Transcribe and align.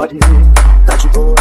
pode 0.00 0.16
ir, 0.16 0.86
tá 0.86 0.96
de 0.96 1.08
boa. 1.08 1.34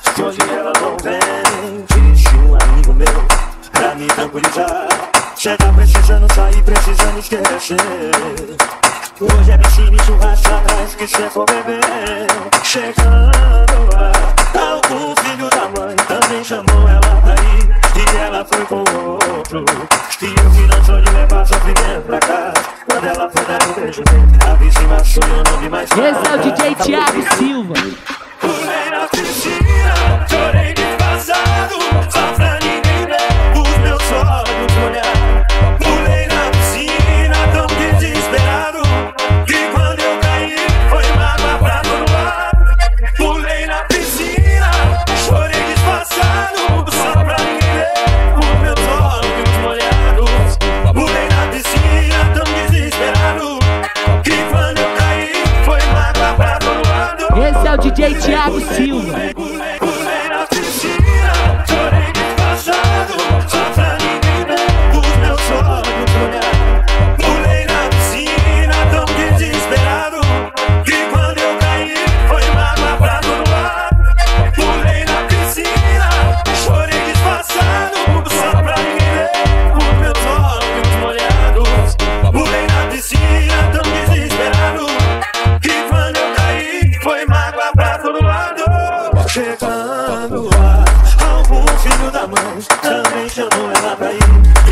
Se 0.00 0.22
hoje 0.22 0.38
ela 0.50 0.72
não 0.80 0.96
vem, 1.02 1.84
disse 2.14 2.34
um 2.36 2.54
amigo 2.54 2.94
meu, 2.94 3.24
pra 3.72 3.94
me 3.94 4.06
tranquilizar. 4.06 4.88
Chega 5.36 5.70
precisando 5.74 6.34
sair, 6.34 6.62
precisando 6.62 7.18
esquecer. 7.18 7.76
Hoje 9.20 9.50
é 9.50 9.58
piscina 9.58 9.94
e 9.94 10.04
churrasco 10.06 10.54
atrás 10.54 10.94
que 10.94 11.06
cê 11.06 11.28
for 11.28 11.44
beber. 11.44 12.26
Chegando 12.64 13.76
lá, 13.92 14.12
algum 14.54 15.14
filho 15.16 15.50
da 15.50 15.68
mãe 15.78 15.96
também 16.08 16.42
chamou 16.42 16.88
ela 16.88 17.20
pra 17.20 17.34
ir. 17.34 17.80
E 17.96 18.16
ela 18.16 18.46
foi 18.46 18.64
com 18.64 18.78
outro. 18.78 19.64
E 20.22 20.26
eu 20.26 20.50
que 20.50 20.74
não 20.74 20.84
sou 20.84 21.02
de 21.02 21.10
levar 21.12 21.46
sofrimento 21.46 22.06
pra 22.06 22.18
casa. 22.18 22.70
Quando 22.86 23.04
ela 23.04 23.30
foi 23.30 23.44
dar 23.44 23.68
um 23.68 23.72
beijo 23.74 24.02
a 24.46 24.54
vizinha 24.54 25.04
sonhou, 25.04 25.44
não 25.44 25.58
vi 25.58 25.68
mais 25.68 25.90
Esse 25.90 26.00
é 26.00 26.34
o 26.34 26.38
DJ 26.38 26.74
Thiago 26.74 27.36
Silva. 27.36 27.49
Silva. 27.60 28.09
Thiago 58.50 58.60
Silva. 58.74 59.59
Chegando 89.60 90.48
lá, 90.56 90.82
algum 91.36 91.66
filho 91.80 92.10
da 92.10 92.26
mãe 92.26 92.58
também 92.80 93.28
chamou 93.28 93.70
ela 93.76 93.94
pra 93.94 94.10
ir. 94.10 94.18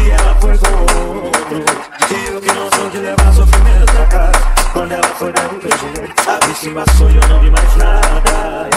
E 0.02 0.10
ela 0.10 0.34
foi 0.40 0.56
com 0.56 1.26
outro. 1.26 1.62
E 2.10 2.28
eu 2.32 2.40
que 2.40 2.50
não 2.54 2.70
sou 2.70 2.88
de 2.88 2.96
levar 2.96 3.34
sofrimento 3.34 3.92
pra 3.92 4.06
casa. 4.06 4.32
Quando 4.72 4.92
ela 4.92 5.08
foi 5.08 5.30
dar 5.30 5.52
um 5.52 5.58
beijo 5.58 5.86
a 6.26 6.46
vítima 6.46 6.84
sou 6.96 7.10
eu, 7.10 7.28
não 7.28 7.38
vi 7.42 7.50
mais 7.50 7.76
nada. 7.76 8.70